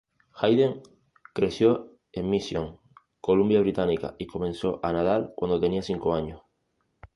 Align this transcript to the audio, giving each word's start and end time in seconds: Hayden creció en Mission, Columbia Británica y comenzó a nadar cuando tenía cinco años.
Hayden 0.33 0.81
creció 1.31 1.91
en 2.11 2.27
Mission, 2.31 2.79
Columbia 3.19 3.59
Británica 3.61 4.15
y 4.17 4.25
comenzó 4.25 4.79
a 4.81 4.91
nadar 4.91 5.31
cuando 5.35 5.59
tenía 5.59 5.83
cinco 5.83 6.15
años. 6.15 6.41